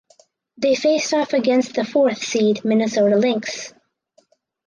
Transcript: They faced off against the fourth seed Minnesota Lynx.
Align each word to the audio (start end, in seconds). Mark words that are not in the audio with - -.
They 0.57 0.73
faced 0.73 1.13
off 1.13 1.31
against 1.33 1.75
the 1.75 1.85
fourth 1.85 2.23
seed 2.23 2.65
Minnesota 2.65 3.17
Lynx. 3.17 3.71